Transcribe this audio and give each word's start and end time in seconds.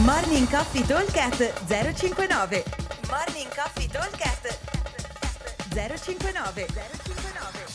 Morning 0.00 0.48
Coffee 0.48 0.86
Talkcast 0.86 1.66
059 1.66 2.64
Morning 3.10 3.54
Coffee 3.54 3.86
Talkcast 3.86 4.58
059 5.68 6.66
059 6.66 7.66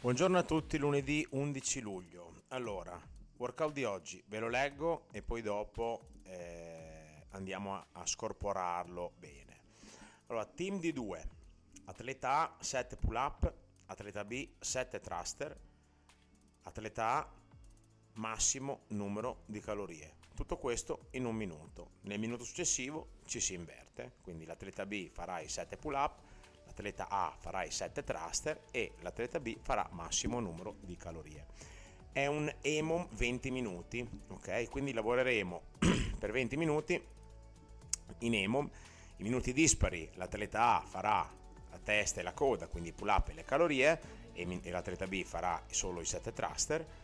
Buongiorno 0.00 0.38
a 0.38 0.44
tutti, 0.44 0.78
lunedì 0.78 1.26
11 1.28 1.80
luglio. 1.80 2.42
Allora, 2.50 2.96
workout 3.36 3.72
di 3.72 3.82
oggi 3.82 4.22
ve 4.28 4.38
lo 4.38 4.48
leggo 4.48 5.08
e 5.10 5.22
poi 5.22 5.42
dopo 5.42 6.10
eh, 6.22 7.26
andiamo 7.30 7.74
a, 7.74 7.86
a 7.90 8.06
scorporarlo 8.06 9.14
bene. 9.18 9.58
Allora, 10.28 10.46
team 10.46 10.78
di 10.78 10.92
due, 10.92 11.28
atleta 11.86 12.42
A 12.42 12.56
7 12.60 12.94
pull 12.96 13.16
up, 13.16 13.52
atleta 13.86 14.24
B 14.24 14.50
7 14.60 15.00
thruster, 15.00 15.58
atleta 16.62 17.06
A 17.16 17.28
massimo 18.12 18.82
numero 18.90 19.42
di 19.46 19.58
calorie. 19.58 20.22
Tutto 20.34 20.56
questo 20.58 21.06
in 21.12 21.26
un 21.26 21.36
minuto. 21.36 21.90
Nel 22.02 22.18
minuto 22.18 22.42
successivo 22.42 23.10
ci 23.24 23.38
si 23.38 23.54
inverte, 23.54 24.14
quindi 24.20 24.44
l'atleta 24.44 24.84
B 24.84 25.08
farà 25.08 25.38
i 25.38 25.48
7 25.48 25.76
pull 25.76 25.94
up, 25.94 26.18
l'atleta 26.66 27.08
A 27.08 27.32
farà 27.38 27.62
i 27.62 27.70
7 27.70 28.02
thruster 28.02 28.62
e 28.72 28.94
l'atleta 29.00 29.38
B 29.38 29.56
farà 29.62 29.88
massimo 29.92 30.40
numero 30.40 30.74
di 30.80 30.96
calorie. 30.96 31.46
È 32.10 32.26
un 32.26 32.52
EMOM 32.60 33.06
20 33.12 33.50
minuti, 33.52 34.04
ok? 34.28 34.68
Quindi 34.70 34.92
lavoreremo 34.92 35.62
per 36.18 36.32
20 36.32 36.56
minuti 36.56 37.00
in 38.18 38.34
EMOM. 38.34 38.68
I 39.18 39.22
minuti 39.22 39.52
dispari, 39.52 40.10
l'atleta 40.14 40.80
A 40.80 40.84
farà 40.84 41.32
la 41.70 41.78
testa 41.78 42.18
e 42.18 42.24
la 42.24 42.32
coda, 42.32 42.66
quindi 42.66 42.92
pull 42.92 43.08
up 43.08 43.28
e 43.28 43.34
le 43.34 43.44
calorie, 43.44 44.00
e, 44.32 44.60
l'atleta 44.70 45.06
B 45.06 45.22
farà 45.22 45.62
solo 45.70 46.00
i 46.00 46.04
7 46.04 46.32
thruster 46.32 47.03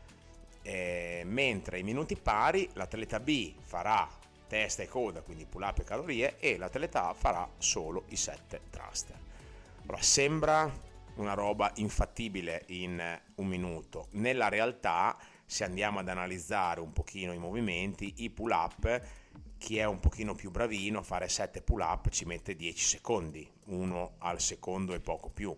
eh, 0.62 1.22
mentre 1.24 1.78
i 1.78 1.82
minuti 1.82 2.16
pari 2.16 2.68
l'atleta 2.74 3.20
B 3.20 3.54
farà 3.60 4.08
testa 4.46 4.82
e 4.82 4.88
coda, 4.88 5.22
quindi 5.22 5.46
pull 5.46 5.62
up 5.62 5.78
e 5.78 5.84
calorie, 5.84 6.38
e 6.40 6.56
l'atleta 6.56 7.08
A 7.08 7.14
farà 7.14 7.48
solo 7.58 8.04
i 8.08 8.16
7 8.16 8.60
thruster. 8.70 9.16
Allora, 9.82 10.02
sembra 10.02 10.88
una 11.16 11.34
roba 11.34 11.70
infattibile 11.76 12.64
in 12.66 13.20
un 13.36 13.46
minuto. 13.46 14.08
Nella 14.12 14.48
realtà, 14.48 15.16
se 15.46 15.64
andiamo 15.64 16.00
ad 16.00 16.08
analizzare 16.08 16.80
un 16.80 16.92
pochino 16.92 17.32
i 17.32 17.38
movimenti, 17.38 18.14
i 18.18 18.30
pull 18.30 18.50
up, 18.50 19.02
chi 19.56 19.78
è 19.78 19.84
un 19.84 20.00
pochino 20.00 20.34
più 20.34 20.50
bravino 20.50 21.00
a 21.00 21.02
fare 21.02 21.28
7 21.28 21.62
pull 21.62 21.80
up 21.80 22.08
ci 22.08 22.24
mette 22.24 22.56
10 22.56 22.82
secondi, 22.82 23.48
uno 23.66 24.14
al 24.18 24.40
secondo 24.40 24.94
e 24.94 25.00
poco 25.00 25.28
più 25.28 25.56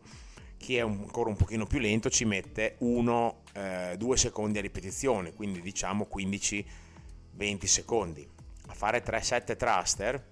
chi 0.62 0.76
è 0.76 0.80
ancora 0.80 1.28
un 1.28 1.34
pochino 1.34 1.66
più 1.66 1.80
lento 1.80 2.08
ci 2.08 2.24
mette 2.24 2.76
1-2 2.80 3.34
eh, 3.52 4.16
secondi 4.16 4.58
a 4.58 4.60
ripetizione, 4.60 5.34
quindi 5.34 5.60
diciamo 5.60 6.06
15-20 6.10 7.64
secondi. 7.64 8.26
A 8.68 8.72
fare 8.72 9.02
3-7 9.02 9.56
thruster, 9.56 10.24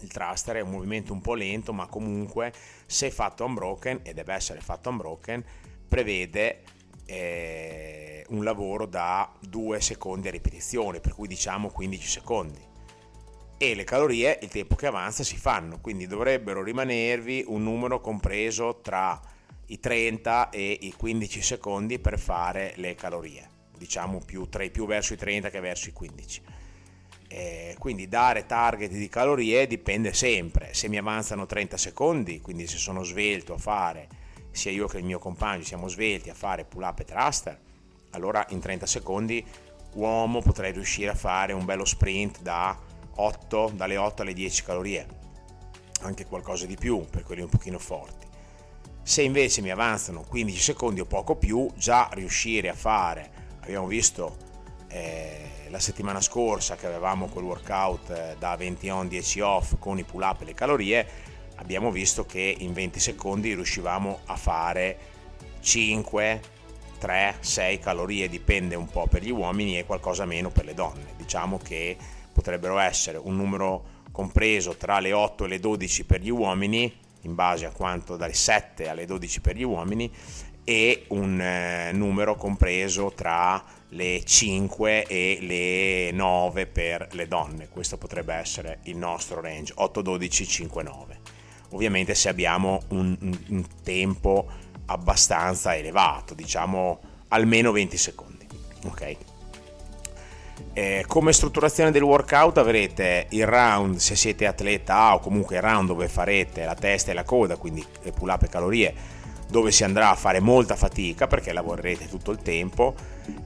il 0.00 0.08
thruster 0.08 0.56
è 0.56 0.60
un 0.60 0.70
movimento 0.70 1.12
un 1.12 1.20
po' 1.20 1.34
lento, 1.34 1.72
ma 1.72 1.86
comunque 1.88 2.52
se 2.86 3.10
fatto 3.10 3.44
unbroken, 3.44 4.00
e 4.04 4.14
deve 4.14 4.34
essere 4.34 4.60
fatto 4.60 4.88
unbroken, 4.88 5.44
prevede 5.88 6.62
eh, 7.04 8.24
un 8.28 8.44
lavoro 8.44 8.86
da 8.86 9.30
2 9.40 9.80
secondi 9.80 10.28
a 10.28 10.30
ripetizione, 10.30 11.00
per 11.00 11.12
cui 11.12 11.26
diciamo 11.26 11.70
15 11.70 12.08
secondi 12.08 12.72
e 13.70 13.74
le 13.74 13.84
calorie 13.84 14.38
il 14.42 14.48
tempo 14.48 14.74
che 14.74 14.86
avanza 14.86 15.22
si 15.22 15.36
fanno, 15.36 15.80
quindi 15.80 16.06
dovrebbero 16.06 16.62
rimanervi 16.62 17.44
un 17.46 17.62
numero 17.62 18.00
compreso 18.00 18.80
tra 18.82 19.18
i 19.66 19.80
30 19.80 20.50
e 20.50 20.78
i 20.82 20.92
15 20.92 21.40
secondi 21.40 21.98
per 21.98 22.18
fare 22.18 22.74
le 22.76 22.94
calorie, 22.94 23.48
diciamo 23.78 24.20
più, 24.24 24.48
tra, 24.50 24.68
più 24.68 24.86
verso 24.86 25.14
i 25.14 25.16
30 25.16 25.48
che 25.48 25.60
verso 25.60 25.88
i 25.88 25.92
15. 25.92 26.42
Eh, 27.26 27.76
quindi 27.78 28.06
dare 28.06 28.44
target 28.44 28.90
di 28.90 29.08
calorie 29.08 29.66
dipende 29.66 30.12
sempre, 30.12 30.74
se 30.74 30.88
mi 30.88 30.98
avanzano 30.98 31.46
30 31.46 31.78
secondi, 31.78 32.40
quindi 32.42 32.66
se 32.66 32.76
sono 32.76 33.02
svelto 33.02 33.54
a 33.54 33.58
fare, 33.58 34.08
sia 34.50 34.70
io 34.70 34.86
che 34.86 34.98
il 34.98 35.04
mio 35.04 35.18
compagno 35.18 35.64
siamo 35.64 35.88
svelti 35.88 36.28
a 36.28 36.34
fare 36.34 36.66
pull 36.66 36.82
up 36.82 36.98
e 36.98 37.04
thruster, 37.04 37.58
allora 38.10 38.44
in 38.50 38.60
30 38.60 38.84
secondi 38.84 39.44
uomo 39.94 40.42
potrei 40.42 40.72
riuscire 40.72 41.10
a 41.10 41.14
fare 41.14 41.52
un 41.52 41.64
bello 41.64 41.84
sprint 41.84 42.40
da 42.42 42.92
8, 43.16 43.72
dalle 43.74 43.96
8 43.96 44.22
alle 44.22 44.32
10 44.32 44.62
calorie, 44.62 45.06
anche 46.02 46.26
qualcosa 46.26 46.66
di 46.66 46.76
più 46.76 47.04
per 47.08 47.22
quelli 47.22 47.42
un 47.42 47.48
pochino 47.48 47.78
forti. 47.78 48.26
Se 49.02 49.22
invece 49.22 49.60
mi 49.60 49.70
avanzano 49.70 50.24
15 50.26 50.60
secondi 50.60 51.00
o 51.00 51.04
poco 51.04 51.36
più, 51.36 51.70
già 51.76 52.08
riuscire 52.12 52.68
a 52.68 52.74
fare, 52.74 53.30
abbiamo 53.60 53.86
visto 53.86 54.36
eh, 54.88 55.66
la 55.68 55.78
settimana 55.78 56.20
scorsa 56.20 56.76
che 56.76 56.86
avevamo 56.86 57.26
quel 57.26 57.44
workout 57.44 58.10
eh, 58.10 58.36
da 58.38 58.56
20 58.56 58.88
on 58.88 59.08
10 59.08 59.40
off 59.40 59.74
con 59.78 59.98
i 59.98 60.04
pull 60.04 60.22
up 60.22 60.40
e 60.40 60.44
le 60.46 60.54
calorie, 60.54 61.06
abbiamo 61.56 61.90
visto 61.90 62.24
che 62.24 62.54
in 62.58 62.72
20 62.72 63.00
secondi 63.00 63.54
riuscivamo 63.54 64.20
a 64.26 64.36
fare 64.36 64.98
5, 65.60 66.40
3, 66.98 67.36
6 67.40 67.78
calorie, 67.78 68.28
dipende 68.28 68.74
un 68.74 68.86
po' 68.86 69.06
per 69.06 69.22
gli 69.22 69.30
uomini 69.30 69.78
e 69.78 69.84
qualcosa 69.84 70.24
meno 70.24 70.50
per 70.50 70.64
le 70.64 70.74
donne. 70.74 71.12
Diciamo 71.16 71.58
che 71.58 71.96
potrebbero 72.34 72.78
essere 72.78 73.16
un 73.16 73.36
numero 73.36 74.02
compreso 74.12 74.76
tra 74.76 74.98
le 74.98 75.12
8 75.12 75.44
e 75.44 75.48
le 75.48 75.60
12 75.60 76.04
per 76.04 76.20
gli 76.20 76.30
uomini, 76.30 76.92
in 77.22 77.34
base 77.34 77.64
a 77.64 77.70
quanto 77.70 78.16
dalle 78.16 78.34
7 78.34 78.88
alle 78.88 79.06
12 79.06 79.40
per 79.40 79.56
gli 79.56 79.62
uomini, 79.62 80.10
e 80.64 81.04
un 81.08 81.40
eh, 81.40 81.92
numero 81.92 82.34
compreso 82.36 83.12
tra 83.14 83.62
le 83.90 84.22
5 84.24 85.04
e 85.06 85.38
le 85.40 86.10
9 86.12 86.66
per 86.66 87.08
le 87.12 87.28
donne. 87.28 87.68
Questo 87.68 87.96
potrebbe 87.96 88.34
essere 88.34 88.80
il 88.84 88.96
nostro 88.96 89.40
range 89.40 89.72
8, 89.76 90.02
12, 90.02 90.46
5, 90.46 90.82
9. 90.82 91.20
Ovviamente 91.70 92.14
se 92.14 92.28
abbiamo 92.28 92.82
un, 92.88 93.16
un, 93.20 93.38
un 93.48 93.64
tempo 93.82 94.46
abbastanza 94.86 95.76
elevato, 95.76 96.34
diciamo 96.34 97.00
almeno 97.28 97.72
20 97.72 97.96
secondi. 97.96 98.33
Eh, 100.76 101.04
come 101.06 101.32
strutturazione 101.32 101.92
del 101.92 102.02
workout 102.02 102.58
avrete 102.58 103.26
il 103.30 103.46
round 103.46 103.98
se 103.98 104.16
siete 104.16 104.44
atleta 104.44 104.96
A 104.96 105.14
o 105.14 105.20
comunque 105.20 105.54
il 105.54 105.62
round 105.62 105.86
dove 105.86 106.08
farete 106.08 106.64
la 106.64 106.74
testa 106.74 107.12
e 107.12 107.14
la 107.14 107.22
coda, 107.22 107.56
quindi 107.56 107.86
pull 108.12 108.28
up 108.28 108.42
e 108.42 108.48
calorie, 108.48 108.94
dove 109.48 109.70
si 109.70 109.84
andrà 109.84 110.10
a 110.10 110.16
fare 110.16 110.40
molta 110.40 110.74
fatica 110.74 111.28
perché 111.28 111.52
lavorerete 111.52 112.08
tutto 112.08 112.32
il 112.32 112.38
tempo 112.38 112.92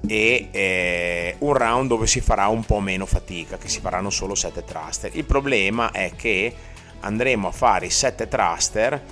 e 0.07 0.49
eh, 0.51 1.37
un 1.41 1.53
round 1.53 1.89
dove 1.89 2.07
si 2.07 2.23
farà 2.23 2.49
un 2.49 2.65
po' 2.65 2.81
meno 2.81 3.05
fatica, 3.05 3.59
che 3.59 3.69
si 3.69 3.81
faranno 3.81 4.09
solo 4.09 4.35
7 4.35 4.65
thruster. 4.65 5.11
Il 5.15 5.25
problema 5.25 5.91
è 5.91 6.13
che 6.17 6.55
andremo 7.01 7.49
a 7.49 7.53
fare 7.53 7.85
i 7.85 7.91
7 7.91 8.27
thruster 8.27 9.03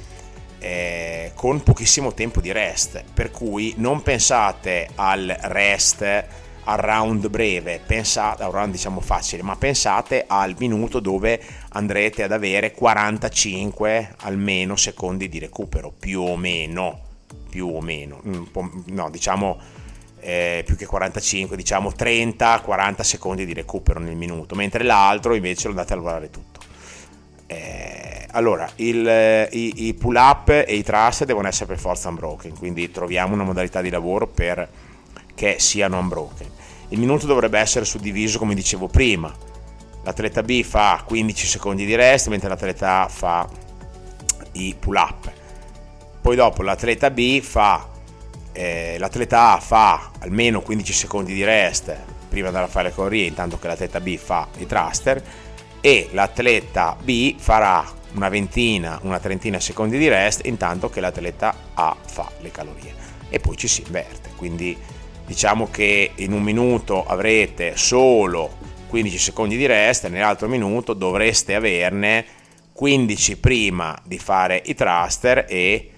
eh, 0.58 1.32
con 1.34 1.62
pochissimo 1.62 2.14
tempo 2.14 2.40
di 2.40 2.50
rest, 2.50 3.04
per 3.12 3.30
cui 3.30 3.74
non 3.76 4.00
pensate 4.00 4.88
al 4.94 5.36
rest 5.42 6.44
al 6.68 6.78
round 6.78 7.28
breve, 7.28 7.80
pensate, 7.84 8.42
a 8.42 8.46
un 8.46 8.52
round 8.52 8.72
diciamo 8.72 9.00
facile, 9.00 9.42
ma 9.42 9.56
pensate 9.56 10.24
al 10.26 10.54
minuto 10.58 11.00
dove 11.00 11.40
andrete 11.70 12.22
ad 12.22 12.32
avere 12.32 12.72
45 12.72 14.14
almeno 14.22 14.76
secondi 14.76 15.28
di 15.28 15.38
recupero, 15.38 15.92
più 15.96 16.22
o 16.22 16.36
meno, 16.36 17.00
più 17.48 17.68
o 17.68 17.80
meno, 17.80 18.20
no 18.86 19.10
diciamo 19.10 19.58
eh, 20.20 20.64
più 20.66 20.76
che 20.76 20.86
45, 20.86 21.56
diciamo 21.56 21.90
30-40 21.96 23.00
secondi 23.02 23.46
di 23.46 23.54
recupero 23.54 24.00
nel 24.00 24.16
minuto, 24.16 24.56
mentre 24.56 24.82
l'altro 24.82 25.34
invece 25.34 25.64
lo 25.64 25.70
andate 25.70 25.92
a 25.92 25.96
lavorare 25.96 26.30
tutto. 26.30 26.60
Eh, 27.46 28.26
allora, 28.32 28.68
il, 28.76 29.48
i, 29.52 29.86
i, 29.86 29.94
pull 29.94 30.16
up 30.16 30.48
e 30.48 30.74
i 30.74 30.82
thrust 30.82 31.24
devono 31.24 31.46
essere 31.46 31.66
per 31.66 31.78
forza 31.78 32.08
unbroken, 32.08 32.58
quindi 32.58 32.90
troviamo 32.90 33.34
una 33.34 33.44
modalità 33.44 33.80
di 33.80 33.88
lavoro 33.88 34.26
per 34.26 34.68
che 35.36 35.56
siano 35.60 35.98
unbroken. 35.98 36.50
Il 36.88 36.98
minuto 36.98 37.26
dovrebbe 37.26 37.60
essere 37.60 37.84
suddiviso 37.84 38.40
come 38.40 38.54
dicevo 38.54 38.88
prima. 38.88 39.32
L'atleta 40.02 40.42
B 40.42 40.64
fa 40.64 41.04
15 41.06 41.46
secondi 41.46 41.84
di 41.84 41.94
rest 41.94 42.26
mentre 42.28 42.48
l'atleta 42.48 43.02
A 43.02 43.08
fa 43.08 43.48
i 44.52 44.74
pull 44.78 44.96
up. 44.96 45.32
Poi 46.20 46.34
dopo 46.34 46.62
l'atleta 46.62 47.10
B 47.10 47.40
fa 47.40 47.88
eh, 48.52 48.96
l'atleta 48.98 49.52
A 49.52 49.60
fa 49.60 50.10
almeno 50.20 50.62
15 50.62 50.92
secondi 50.92 51.34
di 51.34 51.44
rest 51.44 51.94
prima 52.28 52.48
di 52.50 52.56
andare 52.56 52.64
a 52.64 52.68
fare 52.68 52.94
calorie 52.94 53.26
intanto 53.26 53.58
che 53.58 53.66
l'atleta 53.68 54.00
B 54.00 54.16
fa 54.16 54.48
i 54.58 54.66
thruster 54.66 55.22
e 55.80 56.08
l'atleta 56.12 56.96
B 57.00 57.36
farà 57.38 57.84
una 58.14 58.28
ventina, 58.28 58.98
una 59.02 59.20
trentina 59.20 59.60
secondi 59.60 59.98
di 59.98 60.08
rest 60.08 60.46
intanto 60.46 60.88
che 60.88 61.00
l'atleta 61.00 61.54
A 61.74 61.94
fa 62.04 62.30
le 62.40 62.50
calorie 62.50 62.94
e 63.28 63.40
poi 63.40 63.56
ci 63.56 63.68
si 63.68 63.82
inverte. 63.84 64.30
Quindi 64.36 64.76
diciamo 65.26 65.68
che 65.70 66.12
in 66.16 66.32
un 66.32 66.42
minuto 66.42 67.04
avrete 67.04 67.76
solo 67.76 68.56
15 68.88 69.18
secondi 69.18 69.56
di 69.56 69.66
rest 69.66 70.06
nell'altro 70.08 70.48
minuto 70.48 70.94
dovreste 70.94 71.54
averne 71.54 72.24
15 72.72 73.36
prima 73.38 73.98
di 74.04 74.18
fare 74.18 74.62
i 74.64 74.74
thruster 74.74 75.46
e 75.48 75.90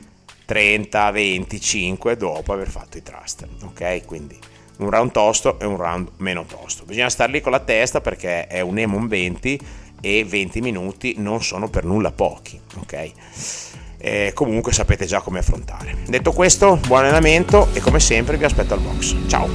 30 0.44 1.10
25 1.10 2.16
dopo 2.16 2.52
aver 2.52 2.68
fatto 2.68 2.96
i 2.96 3.02
thruster 3.02 3.48
ok 3.64 4.04
quindi 4.06 4.38
un 4.78 4.90
round 4.90 5.10
tosto 5.10 5.58
e 5.58 5.66
un 5.66 5.76
round 5.76 6.10
meno 6.18 6.44
tosto. 6.44 6.84
Bisogna 6.84 7.08
star 7.08 7.30
lì 7.30 7.40
con 7.40 7.52
la 7.52 7.60
testa 7.60 8.00
perché 8.00 8.46
è 8.46 8.60
un 8.60 8.78
Emon 8.78 9.08
20 9.08 9.60
e 10.00 10.24
20 10.24 10.60
minuti 10.60 11.14
non 11.18 11.42
sono 11.42 11.68
per 11.68 11.84
nulla 11.84 12.12
pochi, 12.12 12.60
ok? 12.76 13.12
E 13.98 14.32
comunque 14.34 14.72
sapete 14.72 15.06
già 15.06 15.20
come 15.20 15.40
affrontare. 15.40 15.96
Detto 16.06 16.32
questo, 16.32 16.78
buon 16.86 17.00
allenamento 17.00 17.68
e 17.72 17.80
come 17.80 18.00
sempre 18.00 18.36
vi 18.36 18.44
aspetto 18.44 18.74
al 18.74 18.80
box. 18.80 19.16
Ciao! 19.26 19.48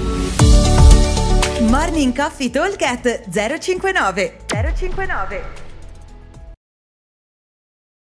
Morning 1.61 2.15
Coffee 2.15 2.49
Talk 2.49 2.77
059 3.29 4.37
059 4.75 5.62